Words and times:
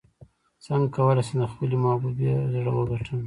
څنګه 0.65 0.87
کولی 0.95 1.21
شم 1.27 1.37
د 1.41 1.45
خپلې 1.51 1.75
محبوبې 1.83 2.31
زړه 2.53 2.71
وګټم 2.73 3.19